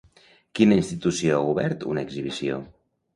[0.59, 2.57] Quina institució ha obert una exhibició?